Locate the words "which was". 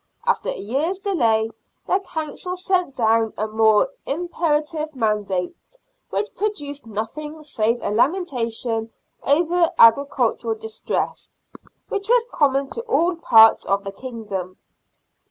11.89-12.25